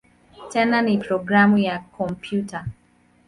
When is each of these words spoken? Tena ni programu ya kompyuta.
Tena 0.51 0.81
ni 0.81 0.97
programu 0.97 1.57
ya 1.57 1.79
kompyuta. 1.79 2.65